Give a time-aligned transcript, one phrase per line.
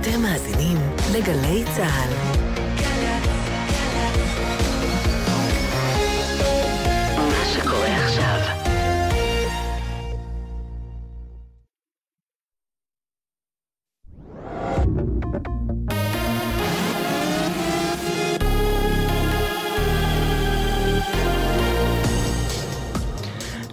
[0.00, 0.76] אתם מאזינים
[1.12, 2.12] לגלי צה"ל.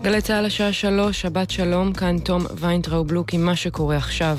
[0.01, 4.37] גלי צה"ל השעה שלוש, שבת שלום, כאן תום ויינטראובלוק עם מה שקורה עכשיו.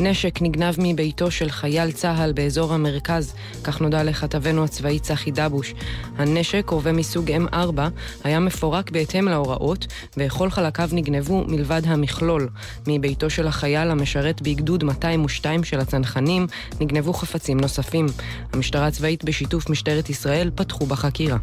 [0.00, 5.74] נשק נגנב מביתו של חייל צה"ל באזור המרכז, כך נודע לכתבנו הצבאי צחי דבוש.
[6.16, 7.80] הנשק, רובה מסוג M4,
[8.24, 9.86] היה מפורק בהתאם להוראות,
[10.16, 12.48] וכל חלקיו נגנבו מלבד המכלול.
[12.86, 16.46] מביתו של החייל המשרת בגדוד 202 של הצנחנים,
[16.80, 18.06] נגנבו חפצים נוספים.
[18.52, 21.36] המשטרה הצבאית בשיתוף משטרת ישראל פתחו בחקירה.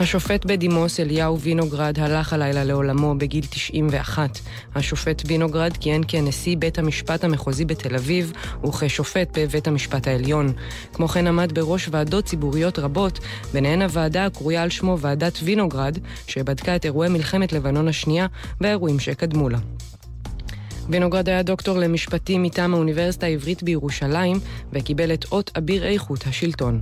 [0.00, 4.38] השופט בדימוס אליהו וינוגרד הלך הלילה לעולמו בגיל 91.
[4.74, 8.32] השופט וינוגרד כיהן כנשיא בית המשפט המחוזי בתל אביב
[8.64, 10.52] וכשופט בבית המשפט העליון.
[10.92, 13.18] כמו כן עמד בראש ועדות ציבוריות רבות,
[13.52, 18.26] ביניהן הוועדה הקרויה על שמו ועדת וינוגרד, שבדקה את אירועי מלחמת לבנון השנייה
[18.60, 19.58] והאירועים שקדמו לה.
[20.88, 24.36] וינוגרד היה דוקטור למשפטים מטעם האוניברסיטה העברית בירושלים
[24.72, 26.80] וקיבל את אות אביר איכות השלטון.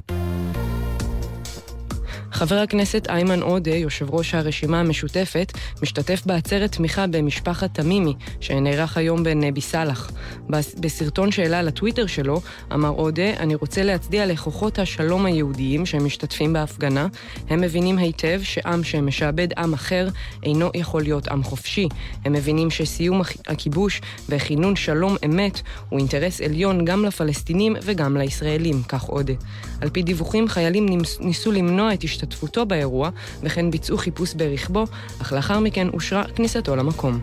[2.38, 9.24] חבר הכנסת איימן עודה, יושב ראש הרשימה המשותפת, משתתף בעצרת תמיכה במשפחת תמימי, שנערך היום
[9.24, 10.10] בנבי סאלח.
[10.80, 12.40] בסרטון שהעלה לטוויטר שלו,
[12.72, 17.06] אמר עודה, אני רוצה להצדיע לכוחות השלום היהודיים שמשתתפים בהפגנה.
[17.50, 20.08] הם מבינים היטב שעם שמשעבד עם אחר
[20.42, 21.88] אינו יכול להיות עם חופשי.
[22.24, 29.02] הם מבינים שסיום הכיבוש וכינון שלום אמת הוא אינטרס עליון גם לפלסטינים וגם לישראלים, כך
[29.02, 29.34] עודה.
[29.80, 30.86] על פי דיווחים, חיילים
[31.20, 33.10] ניסו למנוע את השתתפות השתתפותו באירוע,
[33.42, 34.84] וכן ביצעו חיפוש ברכבו,
[35.22, 37.20] אך לאחר מכן אושרה כניסתו למקום.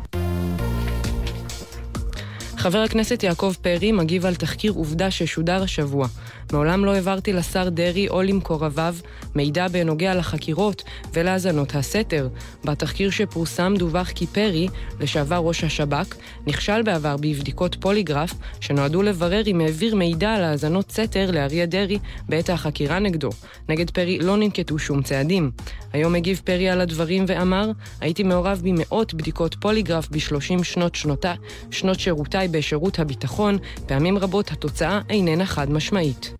[2.58, 6.08] חבר הכנסת יעקב פרי מגיב על תחקיר עובדה ששודר השבוע.
[6.54, 8.96] מעולם לא העברתי לשר דרעי או למקורביו
[9.36, 10.84] מידע בנוגע לחקירות
[11.14, 12.30] ולהאזנות הסתר.
[12.66, 14.68] בתחקיר שפורסם דווח כי פרי,
[15.00, 16.16] לשעבר ראש השב"כ,
[16.48, 22.50] נכשל בעבר בבדיקות פוליגרף שנועדו לברר אם העביר מידע על האזנות סתר לאריה דרעי בעת
[22.50, 23.30] החקירה נגדו.
[23.70, 25.52] נגד פרי לא ננקטו שום צעדים.
[25.94, 31.34] היום הגיב פרי על הדברים ואמר, הייתי מעורב במאות בדיקות פוליגרף בשלושים שנות, שנותה,
[31.72, 36.35] שנות שירותיי בשירות הביטחון, פעמים רבות התוצאה איננה חד משמעית.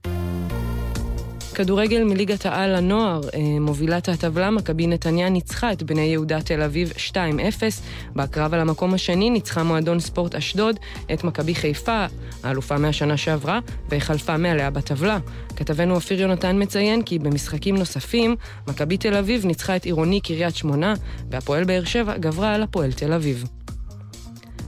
[1.56, 6.94] כדורגל מליגת העל לנוער, אה, מובילת הטבלה, מכבי נתניה ניצחה את בני יהודה תל אביב
[6.98, 7.82] 2-0.
[8.16, 10.80] בקרב על המקום השני ניצחה מועדון ספורט אשדוד
[11.14, 12.06] את מכבי חיפה,
[12.44, 15.20] האלופה מהשנה שעברה, והחלפה מעליה בטבלה.
[15.56, 18.36] כתבנו אופיר יונתן מציין כי במשחקים נוספים,
[18.68, 20.94] מכבי תל אביב ניצחה את עירוני קריית שמונה,
[21.32, 23.44] והפועל באר שבע גברה על הפועל תל אביב.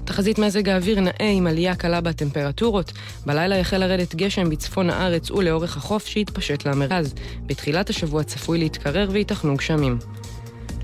[0.07, 2.91] תחזית מזג האוויר נאה עם עלייה קלה בטמפרטורות.
[3.25, 7.13] בלילה יחל לרדת גשם בצפון הארץ ולאורך החוף שיתפשט למרכז.
[7.45, 9.97] בתחילת השבוע צפוי להתקרר וייתכנו גשמים.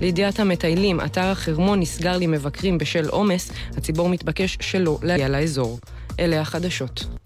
[0.00, 5.78] לידיעת המטיילים, אתר החרמון נסגר למבקרים בשל עומס, הציבור מתבקש שלא להגיע לאזור.
[6.20, 7.23] אלה החדשות.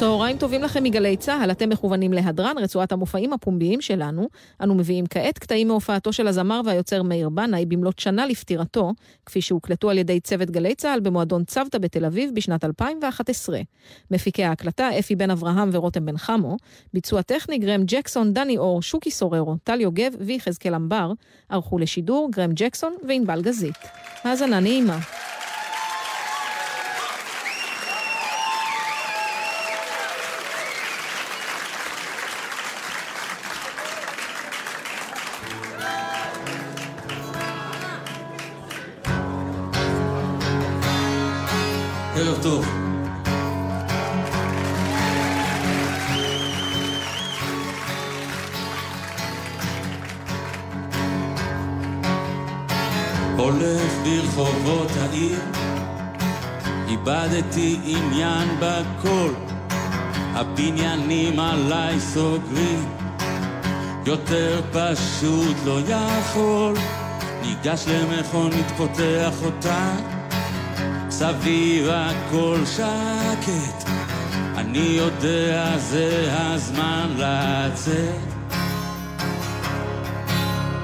[0.00, 4.28] צהריים טובים לכם מגלי צה"ל, אתם מכוונים להדרן, רצועת המופעים הפומביים שלנו.
[4.62, 8.92] אנו מביאים כעת קטעים מהופעתו של הזמר והיוצר מאיר בנאי במלאת שנה לפטירתו,
[9.26, 13.60] כפי שהוקלטו על ידי צוות גלי צה"ל במועדון צוותא בתל אביב בשנת 2011.
[14.10, 16.56] מפיקי ההקלטה אפי בן אברהם ורותם בן חמו,
[16.94, 21.12] ביצוע טכני גרם ג'קסון, דני אור, שוקי סוררו, טל יוגב ויחזקאל אמבר,
[21.48, 23.78] ערכו לשידור גרם ג'קסון וענבל גזית.
[24.24, 24.98] האזנה נעימה.
[62.14, 62.88] סוגרים,
[64.06, 66.74] יותר פשוט לא יכול,
[67.42, 69.92] ניגש למכונית, פותח אותה.
[71.10, 73.88] סביב הכל שקט,
[74.56, 78.30] אני יודע זה הזמן לצאת.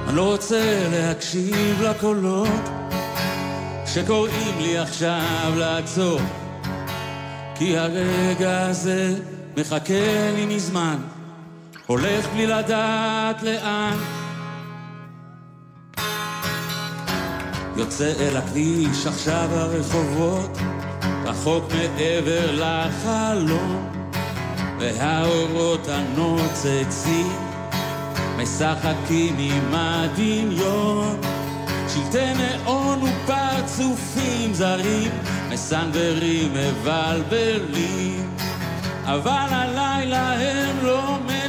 [0.08, 2.68] אני לא רוצה להקשיב לקולות
[3.86, 6.20] שקוראים לי עכשיו לעצור,
[7.54, 9.14] כי הרגע הזה
[9.56, 10.96] מחכה לי מזמן,
[11.86, 13.96] הולך בלי לדעת לאן.
[17.76, 20.58] יוצא אל הכביש עכשיו הרחובות,
[21.24, 23.88] רחוק מעבר לחלום,
[24.78, 27.32] והאורות הנוצצים
[28.36, 31.20] משחקים עם הדמיון.
[31.88, 35.10] שלטי נאון ופרצופים זרים
[35.50, 38.36] מסנוורים, מבלבלים,
[39.04, 41.45] אבל הלילה הם לא מנצחים.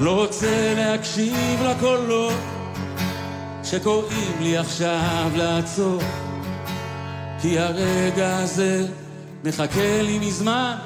[0.00, 2.40] לא רוצה להקשיב לקולות
[3.64, 6.00] שקוראים לי עכשיו לעצור,
[7.42, 8.86] כי הרגע הזה
[9.44, 10.76] מחכה לי מזמן,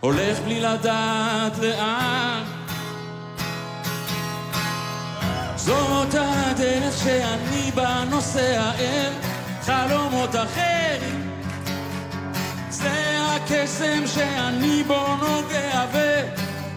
[0.00, 2.42] הולך בלי לדעת לאן.
[5.56, 9.12] זאת הדרך שאני בה נוסע אל
[9.62, 11.30] חלומות אחרים
[12.70, 15.84] זה הקסם שאני בו נוגע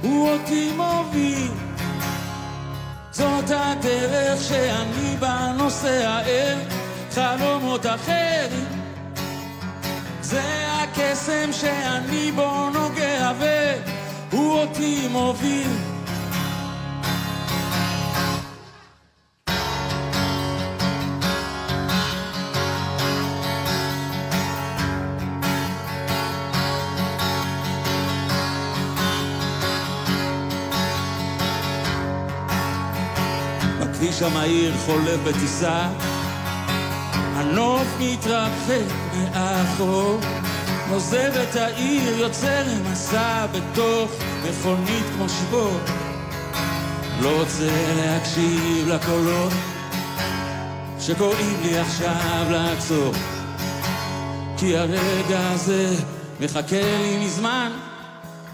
[0.06, 1.52] והוא אותי מוביל.
[3.12, 6.58] זאת הדרך שאני בה נוסע אל
[7.12, 8.66] חלומות אחרים
[10.22, 13.32] זה הקסם שאני בו נוגע
[14.32, 15.95] והוא אותי מוביל
[34.16, 35.90] הכביש המהיר חולף בטיסה,
[37.36, 40.20] הנוף מתרחק מאחור,
[40.90, 44.12] עוזב את העיר, יוצא למסע בתוך
[44.50, 45.78] מכונית כמו שבור.
[47.22, 49.54] לא רוצה להקשיב לקולות
[51.00, 53.14] שקוראים לי עכשיו לעצור,
[54.58, 55.96] כי הרגע הזה
[56.40, 57.72] מחכה לי מזמן,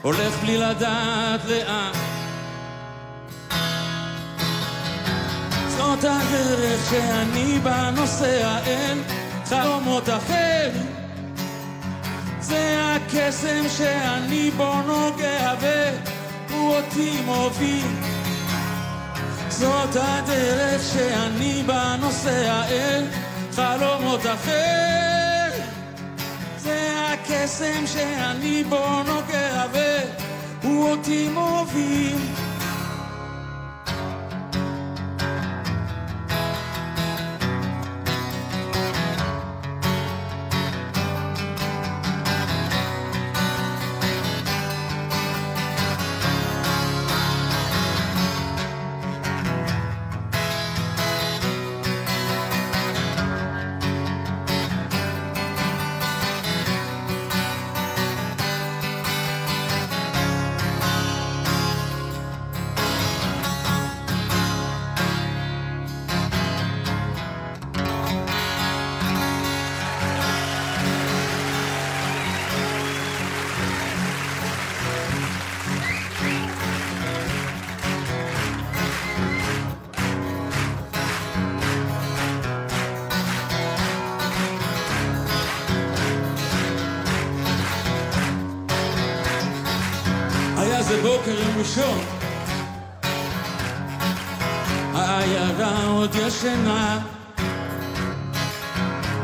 [0.02, 2.11] הולך בלי לדעת לאן.
[6.02, 8.98] זאת הדרך שאני בה נוסע אל
[9.46, 10.86] חלומות אחרים
[12.40, 17.86] זה הקסם שאני בו נוגע והוא אותי מוביל.
[19.50, 23.06] זאת הדרך שאני בה נוסע אל
[23.56, 25.64] חלומות אחרים
[26.58, 29.66] זה הקסם שאני בו נוגע
[30.64, 32.18] והוא אותי מוביל
[96.42, 97.00] ישנה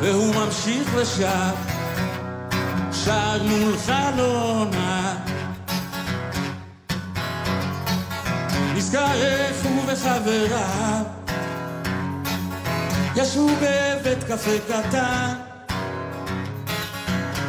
[0.01, 1.53] והוא ממשיך ושר
[2.91, 5.15] שר מול חלונה.
[8.75, 11.03] נזכר איך הוא וחבריו
[13.15, 15.33] ישבו בבית קפה קטן.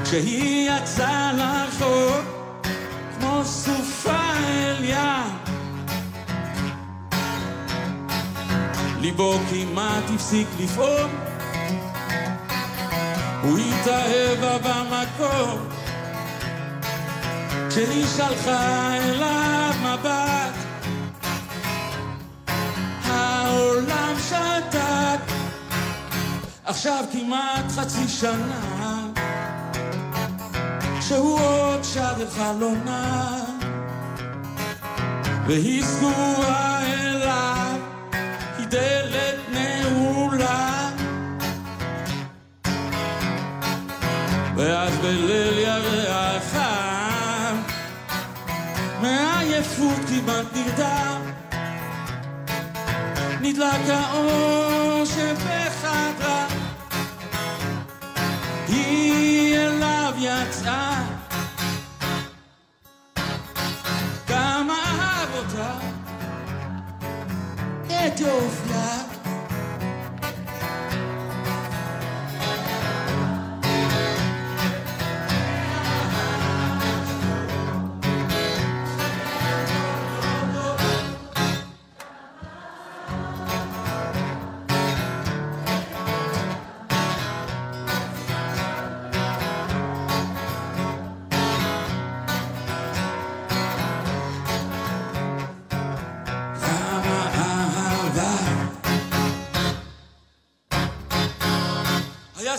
[0.05, 2.28] כשהיא יצאה לרחוב
[9.09, 11.11] ליבו כמעט הפסיק לפעום,
[13.43, 15.69] הוא התאהב במקום.
[17.69, 20.55] כשהיא שלחה אליו מבט,
[23.05, 25.33] העולם שתק.
[26.65, 29.07] עכשיו כמעט חצי שנה
[31.01, 33.35] שהוא עוד שר אל חלונה
[35.47, 37.79] והיא סגורה אליו,
[38.59, 38.98] היא דלת
[45.03, 46.55] בליל ירח
[49.01, 51.23] מעייפות כמעט נרדם
[53.41, 56.47] נדלק האור שבחדרה.
[58.69, 61.05] היא אליו יצאה.
[64.27, 65.75] כמה אהב אותה.
[67.87, 69.08] את יופיה.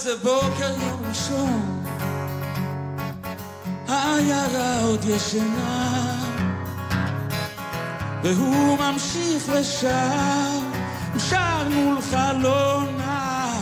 [0.09, 1.83] היה זה בוקר יום ראשון,
[3.87, 6.15] העיירה עוד ישנה,
[8.23, 10.59] והוא ממשיך ושר,
[11.13, 13.55] הוא שר מול חלונה.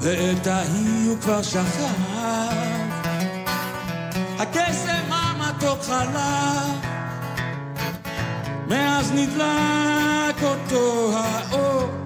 [0.00, 1.92] ואת ההיא הוא כבר שכח,
[4.38, 6.86] הקסם המתוק חלף,
[8.68, 12.01] מאז נדלק אותו האור,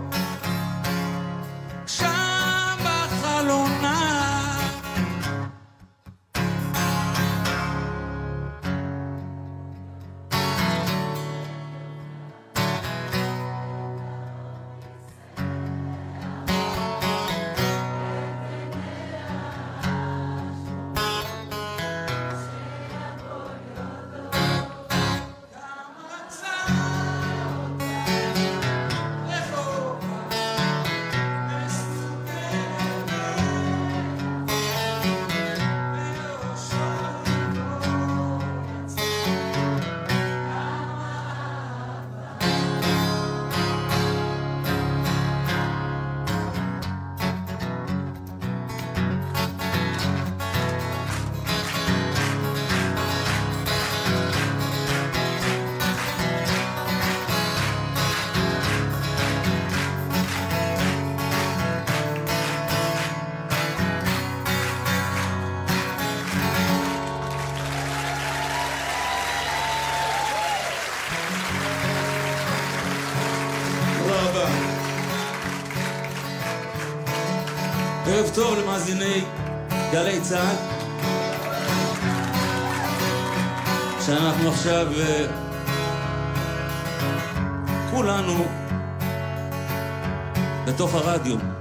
[78.37, 79.25] טוב למאזיני
[79.93, 80.57] גלי צה"ל.
[84.07, 85.27] שאנחנו עכשיו אה,
[87.91, 88.45] כולנו
[90.67, 91.56] בתוך הרדיו.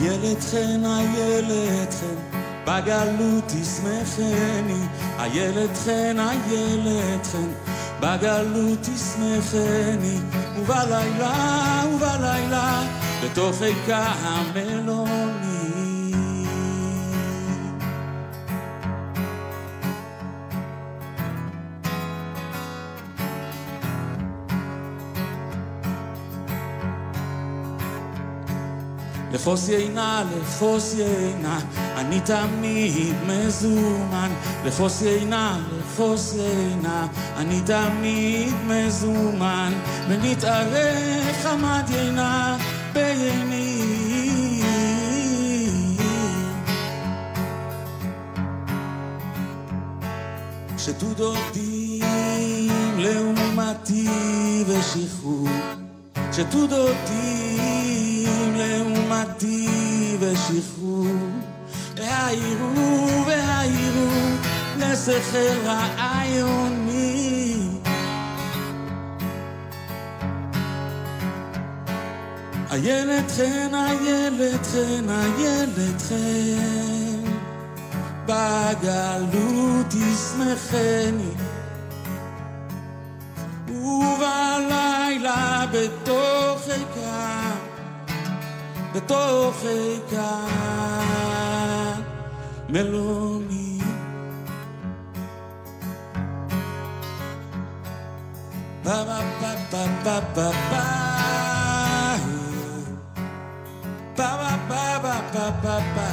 [0.00, 4.80] איילת חן, איילת חן, בגלות תשמחני.
[5.18, 7.48] איילת חן, איילת חן,
[8.00, 10.18] בגלות תשמחני.
[10.58, 12.82] ובלילה, ובלילה,
[13.24, 15.49] בתוך עיקה המלוני.
[29.40, 31.60] לפוס יינה, לפוס יינה,
[31.96, 34.30] אני תמיד מזומן.
[34.64, 37.06] לפוס יינה, לפוס יינה,
[37.36, 39.72] אני תמיד מזומן.
[40.08, 42.56] ונתארך חמד יינה
[42.92, 43.82] בייני.
[50.78, 54.08] שתו דודים לעומתי
[54.66, 55.48] ושחרור
[56.32, 57.49] שתו דודים
[59.20, 61.06] לעומתי ושחרור
[61.96, 64.10] והעירו והעירו
[64.78, 67.30] לשכל רעיוני
[72.70, 77.30] איילת חן, איילת חן, איילת חן
[78.26, 81.30] בגלות תשמחני
[83.68, 87.09] ובלילה בתוך עיקר,
[88.94, 90.46] בתוך עיקר
[92.68, 93.70] מלוני.
[98.84, 100.80] ba ba ba ba ba ba ba
[104.16, 106.08] ba ba ba ba ba ba ba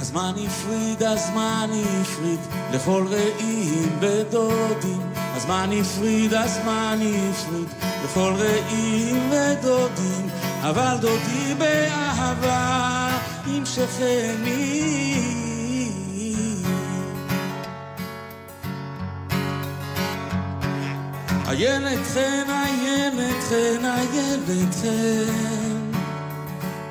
[0.00, 1.70] הזמן הפריד, הזמן
[2.02, 2.40] הפריד
[2.72, 5.09] לכל רעים ודודים.
[5.50, 7.68] הזמן הפריד, הזמן הפריד
[8.04, 10.28] לכל רעים ודודים.
[10.62, 13.08] אבל דודי באהבה
[13.46, 15.20] עם שכני.
[21.48, 25.90] איילת חן, איילת חן, איילת חן,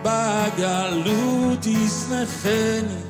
[0.04, 3.10] בגלות ישנחני,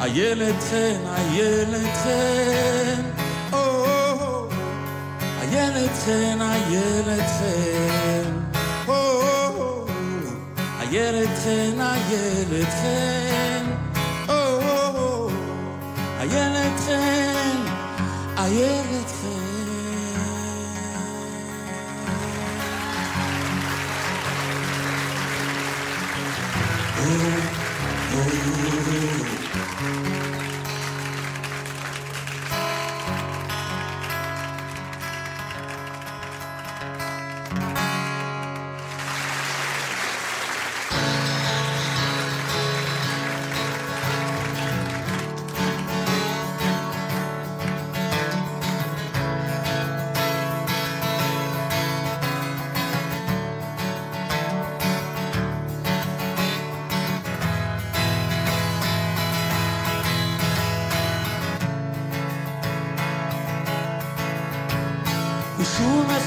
[0.00, 3.02] איילת חן, איילת חן,
[5.40, 8.30] איילת חן, איילת חן,
[10.80, 11.80] איילת חן,
[12.20, 13.64] איילת חן,
[16.20, 17.56] איילת חן,
[18.38, 19.10] איילת
[26.98, 27.38] הוא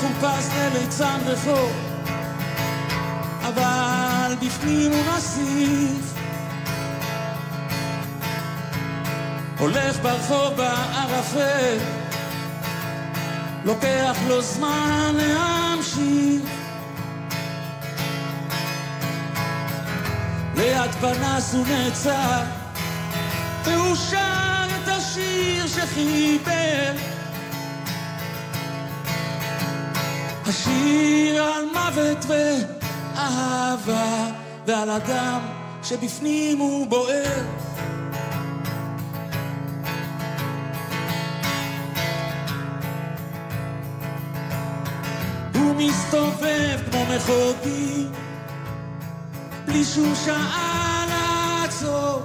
[0.01, 1.71] מחופש לליצן רחוב,
[3.41, 6.13] אבל בפנים הוא נסיך.
[9.59, 11.77] הולך ברחוב בערפל,
[13.65, 16.41] לוקח לו זמן להמשיך.
[20.55, 22.41] ליד פנס הוא נעצר,
[23.63, 27.10] והוא שר את השיר שחיבר.
[30.51, 34.27] השיר על מוות ואהבה,
[34.67, 35.39] ועל אדם
[35.83, 37.43] שבפנים הוא בוער.
[45.55, 48.05] הוא מסתובב כמו מחוגי,
[49.65, 52.21] בלי שום שעה לעצור.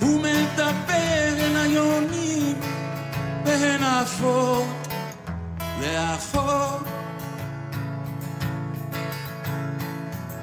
[0.00, 2.56] הוא מדבר אל היונים,
[3.44, 4.73] והן עפות
[5.84, 6.78] לאחור.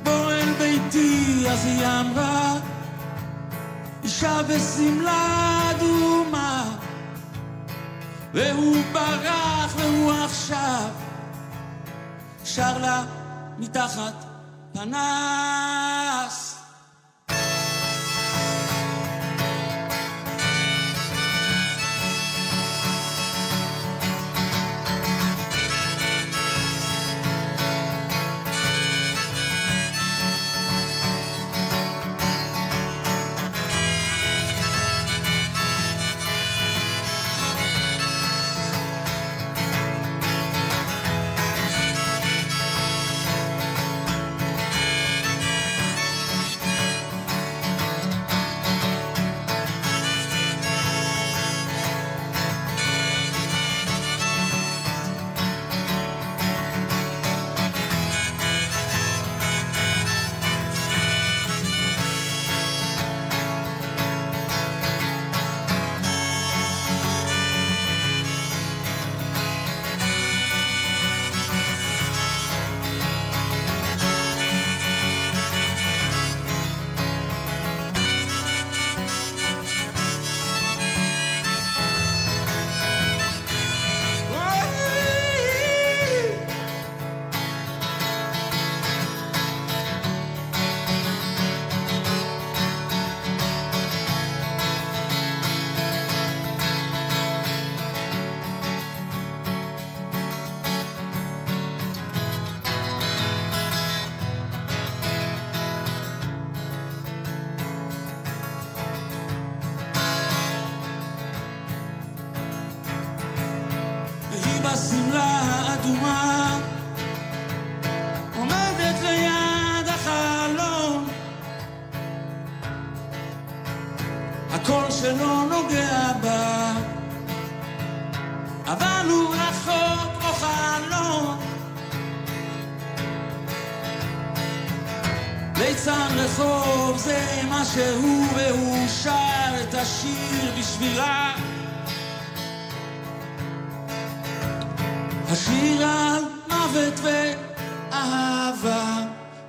[0.04, 2.54] בוא אל ביתי, אז היא אמרה,
[4.04, 6.77] אישה בשמלה אדומה,
[8.34, 10.89] והוא ברח והוא עכשיו
[12.45, 13.04] שר לה
[13.60, 14.25] מתחת
[14.73, 16.31] פנס.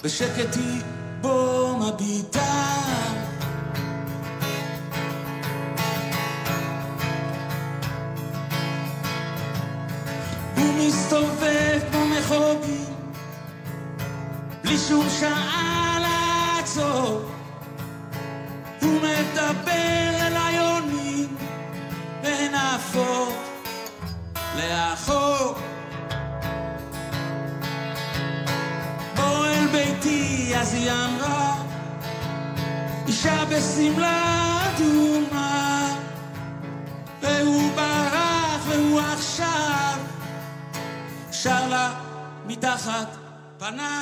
[0.04, 0.82] בשקט היא
[1.20, 2.54] בו מביטה
[10.56, 12.84] הוא מסתובב כמו מחובי
[14.64, 15.81] בלי שום שעה
[33.24, 35.96] אישה בשמלה אדומה
[37.20, 39.98] והוא ברח והוא עכשיו
[41.32, 41.94] שר לה
[42.46, 43.16] מתחת
[43.58, 44.01] פנס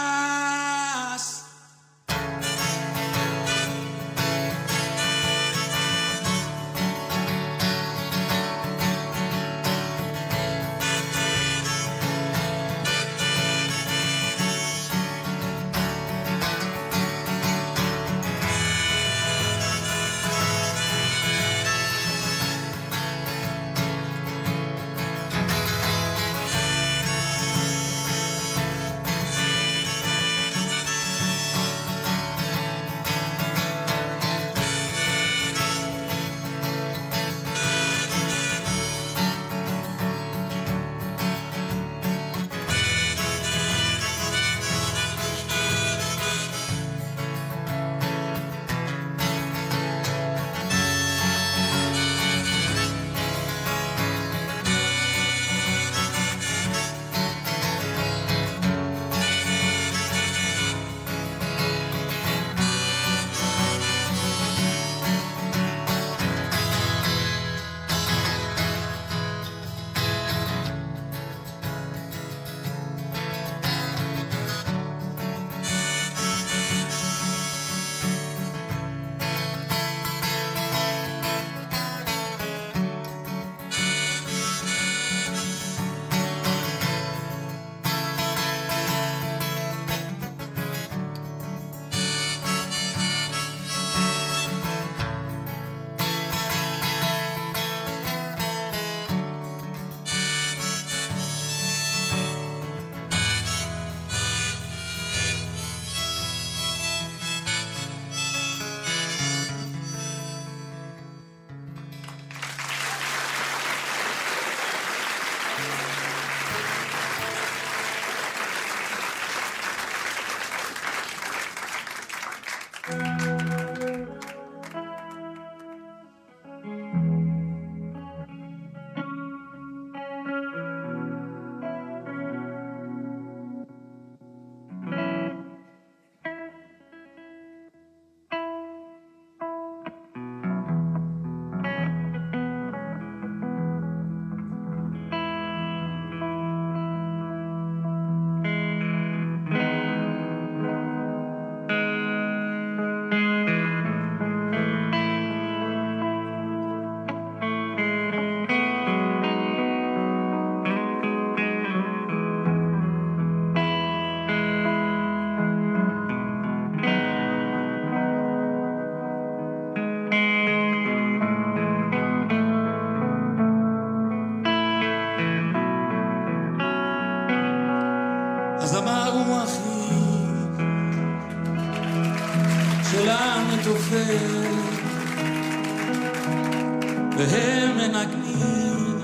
[187.20, 188.98] והם מנגנים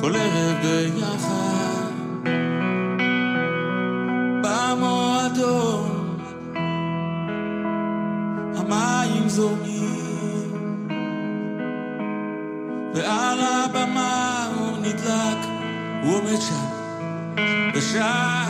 [0.00, 1.90] כל ערב ביחד.
[4.42, 6.18] במועדון
[8.56, 10.52] המים זורמים
[12.94, 15.46] ועל הבמה הוא נדלק
[16.02, 16.66] הוא עומד שם
[17.74, 18.43] בשעה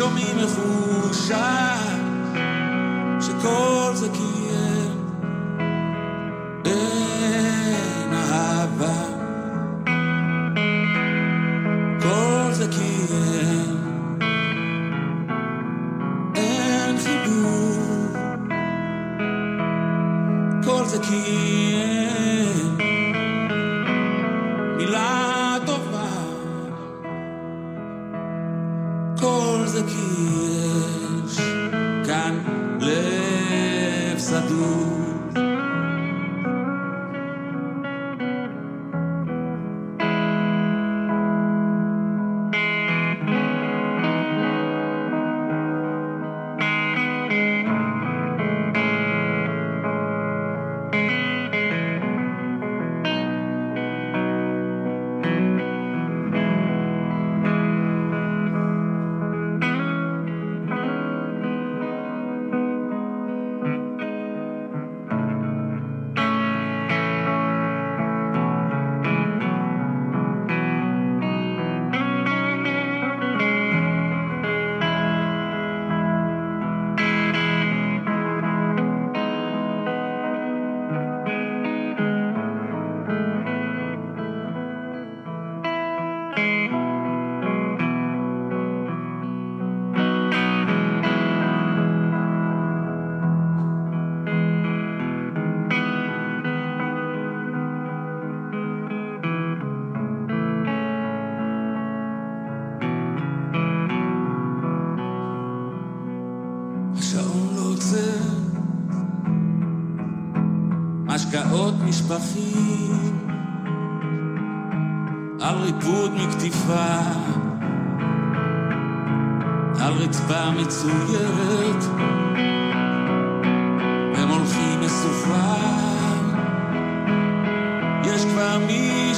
[0.00, 1.79] yo mi me fuya.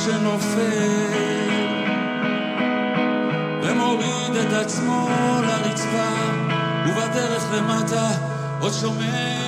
[0.05, 1.51] שנופל
[3.63, 5.09] ומוריד את עצמו
[5.43, 6.09] לרצפה
[6.87, 8.11] ובדרך למטה
[8.61, 9.42] עוד שומע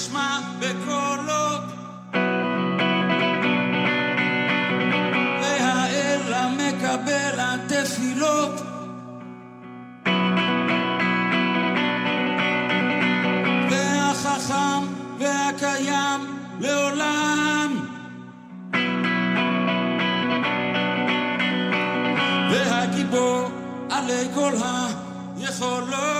[0.00, 1.62] אשמע בקולות
[5.42, 8.60] והאל המקבל התפילות
[13.70, 14.86] והחכם
[15.18, 16.20] והקיים
[16.60, 17.86] לעולם.
[22.50, 23.50] והגיבור
[23.90, 24.52] עלי כל
[25.36, 26.19] היכולות.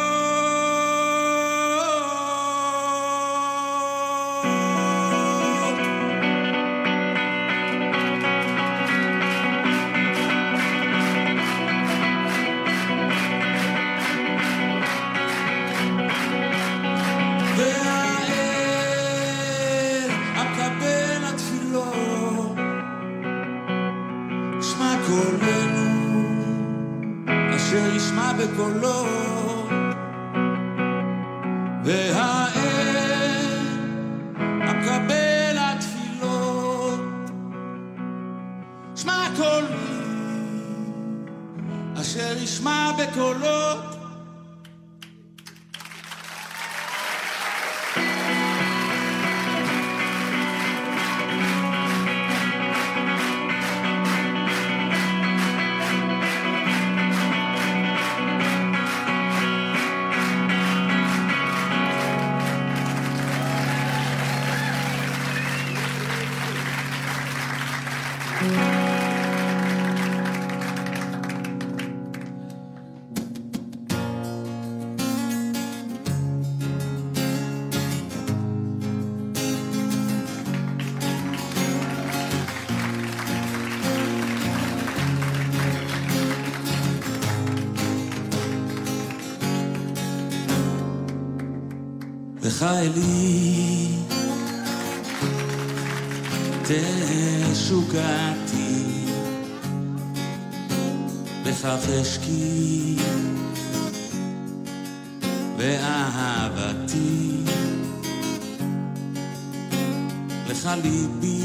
[92.50, 93.86] לך אלי,
[97.52, 98.00] תשוקתי,
[101.44, 102.96] לך חשקי
[105.56, 107.36] ואהבתי,
[110.48, 111.40] לך ליבי.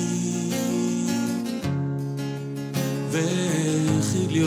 [3.12, 4.46] וכליותיי,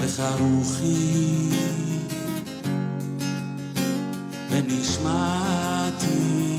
[0.00, 1.87] לך רוחי
[5.08, 6.58] ונשמעתי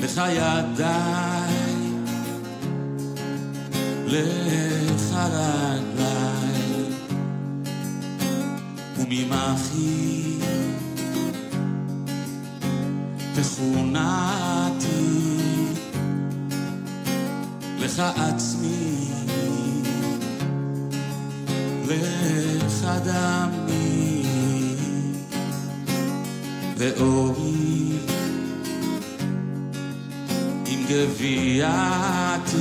[0.00, 1.54] לך ידיי,
[4.06, 6.56] לך רגליי,
[8.98, 10.38] וממחי
[13.34, 14.86] תכונתי,
[17.78, 19.10] לך עצמי,
[21.88, 23.35] לך דמי.
[26.77, 27.91] ואורי
[30.67, 32.57] עם גוויעתי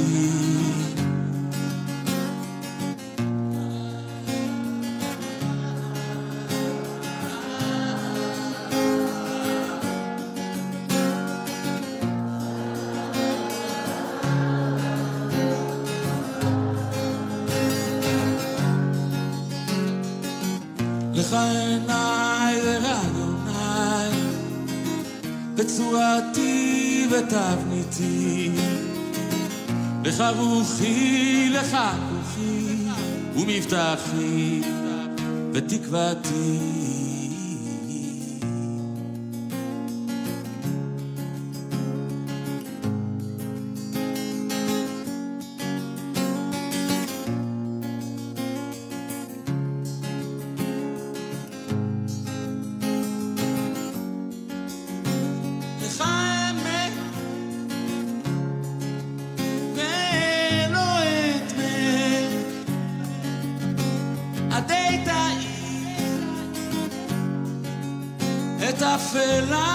[27.96, 28.52] ותבניתי.
[30.04, 31.78] לך רוחי, לך
[32.10, 32.76] כוחי,
[33.36, 34.62] ומבטחי
[35.54, 36.85] ותקוותי.
[69.18, 69.75] את אפלתי,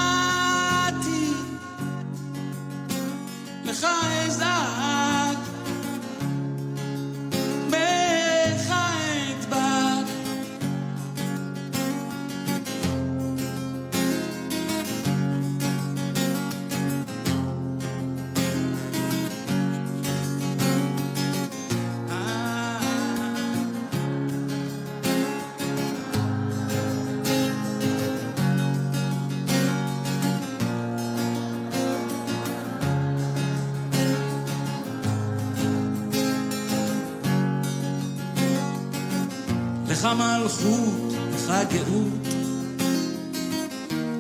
[40.51, 42.35] מלכות, לך גאות,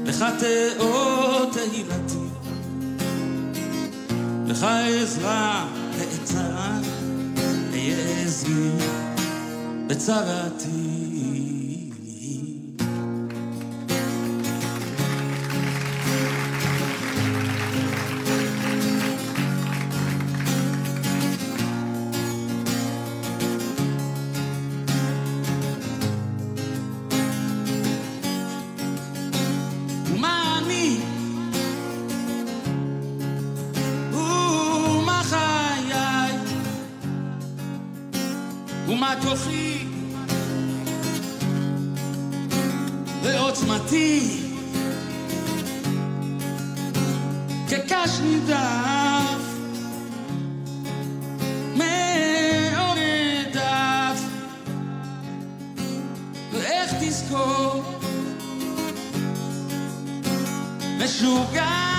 [0.05, 2.28] לך תאות תהילתי,
[4.47, 4.66] לך
[5.03, 5.68] עזרה
[5.99, 6.78] בעת צרה,
[7.72, 8.70] אהיה עזרי
[9.87, 10.80] בצרתי.
[38.91, 39.84] ומה כוחי?
[43.22, 44.41] ועוצמתי?
[47.68, 49.43] כקש נידף
[51.74, 54.20] מעונד דף
[56.53, 57.82] ואיך תזכור
[60.99, 61.89] משוגעתי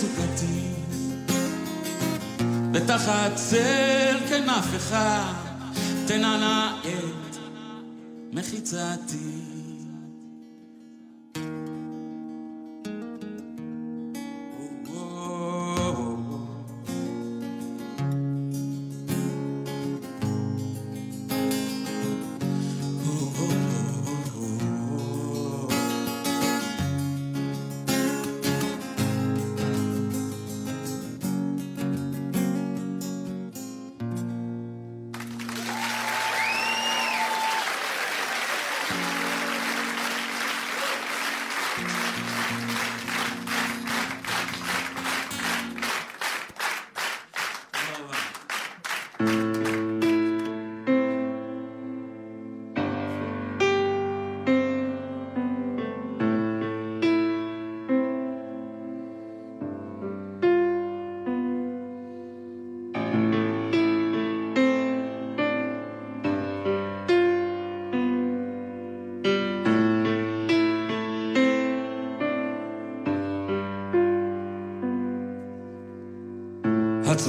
[0.00, 0.60] סטרי וסוכתי
[2.72, 4.96] ותחת צל כנפך
[6.06, 7.36] תנענע את
[8.32, 9.49] מחיצתי.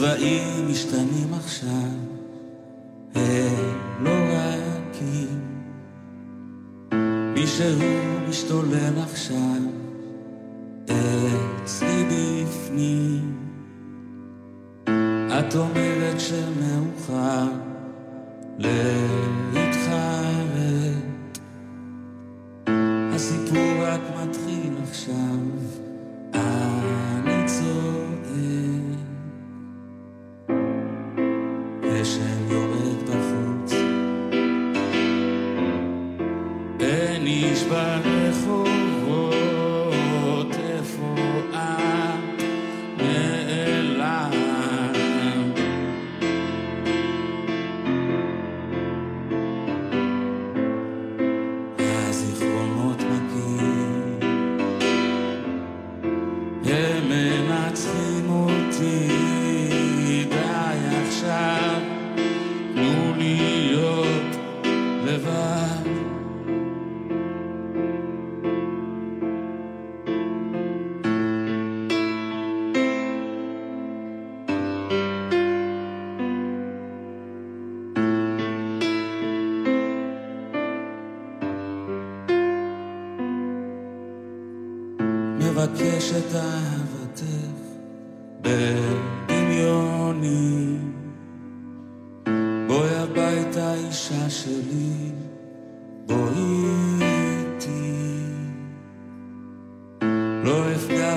[0.04, 1.92] הצבעים משתנים עכשיו,
[3.16, 5.42] הם לא רכים.
[7.34, 7.66] מישהו
[8.30, 9.62] משתולל עכשיו,
[10.86, 13.38] אצלי בפנים.
[15.40, 17.48] את אומרת שמאוחר
[18.60, 19.41] להתחרט.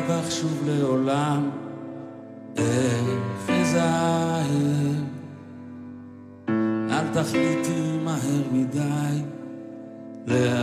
[0.08, 1.50] בך שוב לעולם,
[2.56, 4.94] איך אזהר.
[6.90, 9.22] אל תחליטי מהר מדי
[10.26, 10.53] לאבד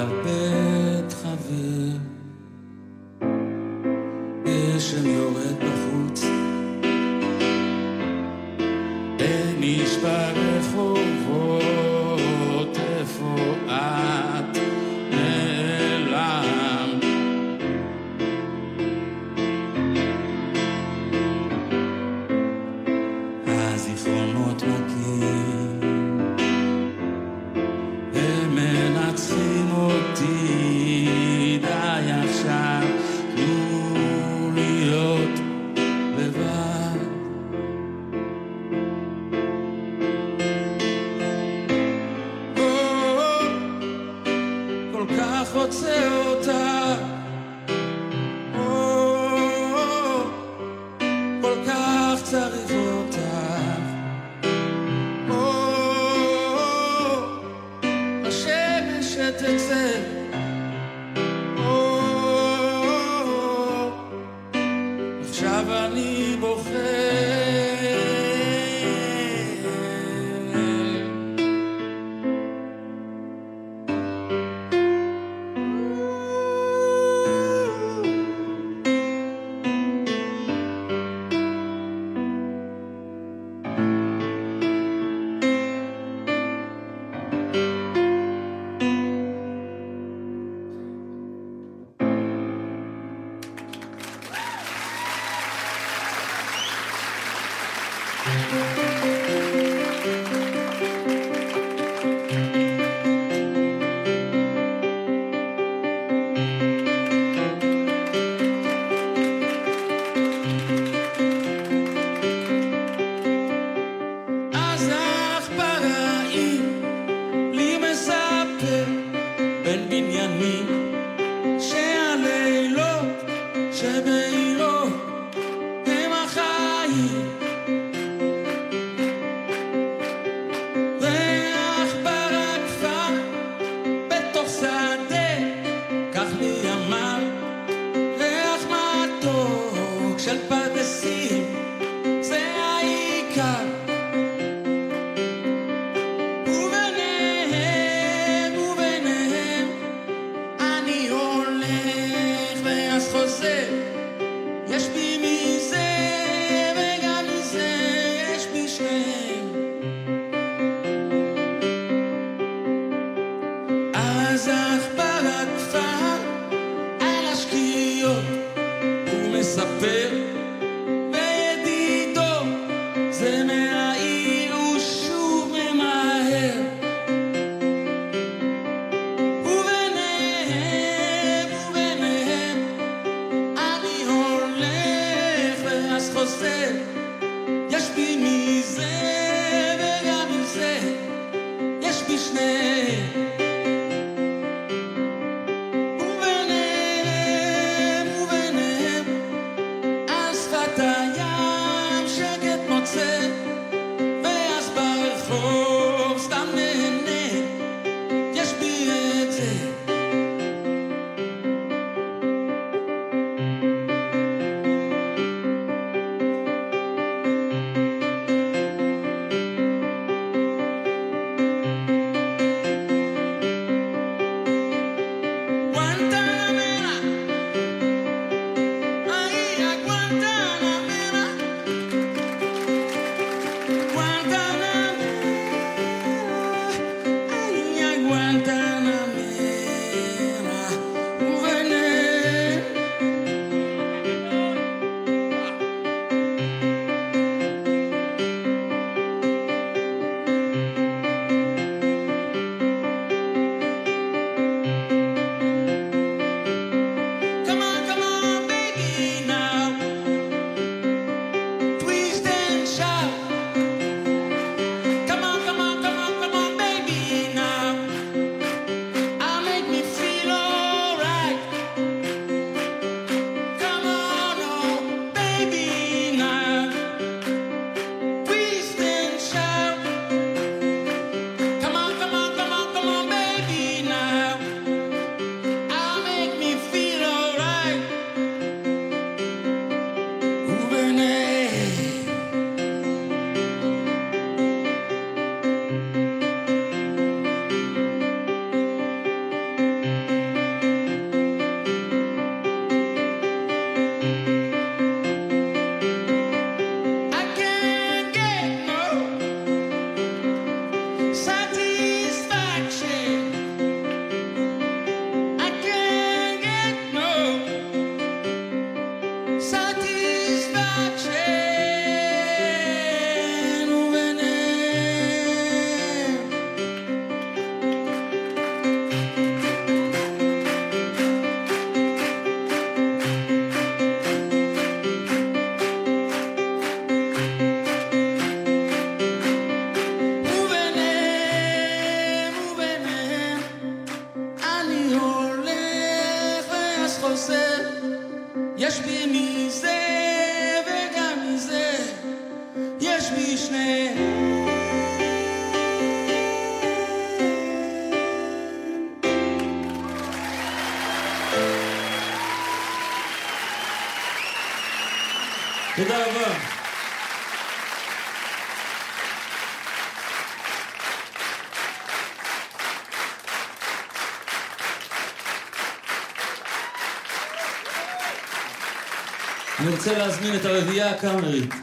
[379.82, 381.54] רוצה להזמין את הרביעייה הקאמרית.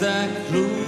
[0.00, 0.87] 在路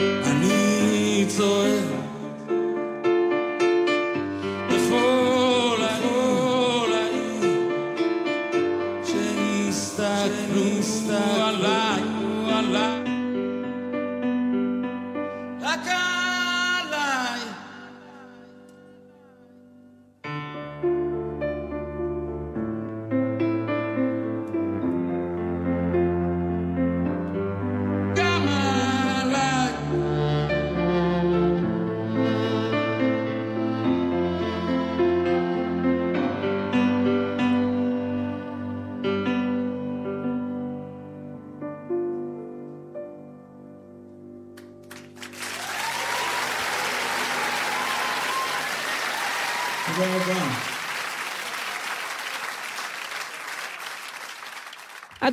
[0.00, 1.99] I need to.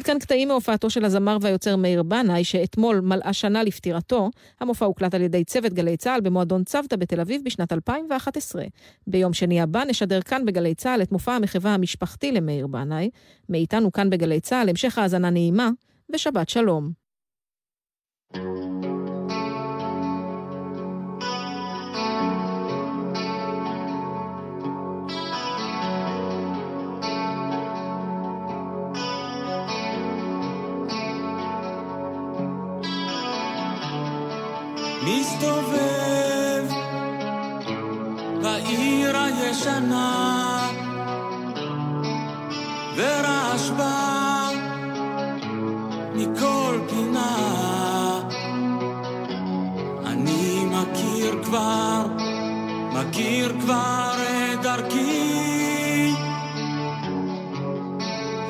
[0.08, 4.30] כאן קטעים מהופעתו של הזמר והיוצר מאיר בנאי, שאתמול מלאה שנה לפטירתו.
[4.60, 8.64] המופע הוקלט על ידי צוות גלי צה"ל במועדון צוותא בתל אביב בשנת 2011.
[9.08, 13.10] ביום שני הבא נשדר כאן בגלי צה"ל את מופע המחווה המשפחתי למאיר בנאי.
[13.50, 15.70] מאיתנו כאן בגלי צה"ל, המשך האזנה נעימה,
[16.14, 16.92] ושבת שלום.
[35.08, 36.66] מסתובב
[38.42, 40.70] בעיר הישנה
[42.96, 44.50] ורעש בא
[46.16, 48.20] מכל פינה.
[50.06, 52.06] אני מכיר כבר,
[52.94, 54.14] מכיר כבר
[54.54, 56.14] את דרכי.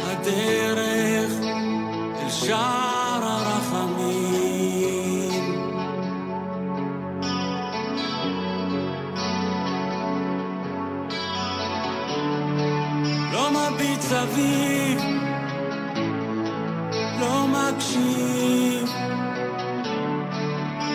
[0.03, 1.31] הדרך
[2.21, 2.86] אל שם
[14.37, 15.01] סביב,
[17.19, 18.89] לא מקשיב,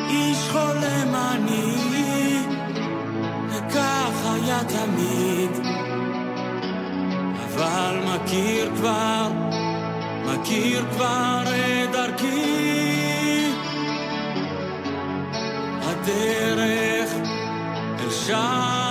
[0.08, 2.36] איש חולם אני,
[3.48, 5.50] וכך היה תמיד,
[7.44, 9.28] אבל מכיר כבר,
[10.26, 13.52] מכיר כבר את דרכי,
[15.82, 17.10] הדרך
[18.00, 18.81] אל שם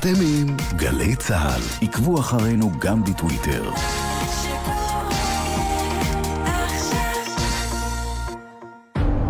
[0.00, 1.60] אתם עם גלי צה"ל.
[1.82, 3.70] עקבו אחרינו גם בטוויטר.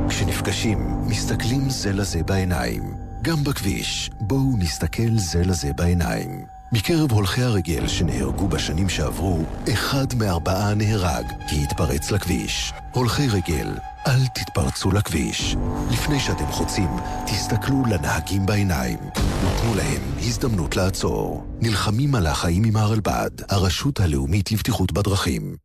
[0.08, 2.82] כשנפגשים, מסתכלים זה לזה בעיניים.
[3.22, 6.44] גם בכביש, בואו נסתכל זה לזה בעיניים.
[6.72, 9.38] מקרב הולכי הרגל שנהרגו בשנים שעברו,
[9.72, 12.72] אחד מארבעה נהרג כי התפרץ לכביש.
[12.92, 13.74] הולכי רגל,
[14.06, 15.56] אל תתפרצו לכביש.
[15.90, 16.90] לפני שאתם חוצים,
[17.26, 18.98] תסתכלו לנהגים בעיניים.
[19.40, 21.44] ותנו להם הזדמנות לעצור.
[21.60, 25.56] נלחמים על החיים עם הרלב"ד, הרשות הלאומית לבטיחות בדרכים.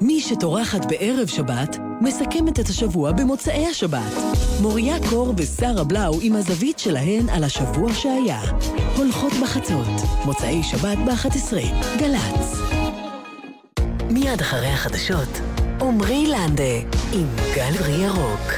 [0.00, 4.12] מי שטורחת בערב שבת, מסכמת את השבוע במוצאי השבת.
[4.62, 8.42] מוריה קור ושרה בלאו עם הזווית שלהן על השבוע שהיה.
[8.96, 9.86] הולכות בחצות,
[10.24, 11.56] מוצאי שבת ב-11,
[11.98, 12.58] גל"צ.
[14.10, 15.40] מיד אחרי החדשות,
[15.80, 16.74] עמרי לנדה
[17.12, 18.52] עם גל ירוק.